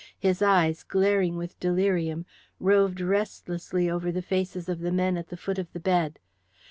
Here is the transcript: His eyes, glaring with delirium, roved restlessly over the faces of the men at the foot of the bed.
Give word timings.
His 0.17 0.41
eyes, 0.41 0.81
glaring 0.81 1.37
with 1.37 1.59
delirium, 1.59 2.25
roved 2.59 2.99
restlessly 2.99 3.87
over 3.87 4.11
the 4.11 4.23
faces 4.23 4.67
of 4.67 4.79
the 4.79 4.91
men 4.91 5.15
at 5.15 5.27
the 5.27 5.37
foot 5.37 5.59
of 5.59 5.71
the 5.73 5.79
bed. 5.79 6.17